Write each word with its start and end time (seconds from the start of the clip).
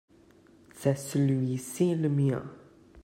c'est 0.73 0.97
celui-ci 0.97 1.93
le 1.93 2.09
mien. 2.09 2.43